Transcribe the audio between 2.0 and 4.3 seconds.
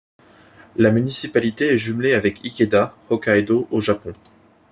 avec Ikeda, Hokkaido au Japon.